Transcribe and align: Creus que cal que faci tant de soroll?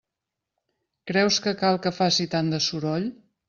Creus 1.11 1.39
que 1.45 1.55
cal 1.61 1.79
que 1.87 1.95
faci 2.01 2.29
tant 2.35 2.53
de 2.57 2.65
soroll? 2.73 3.11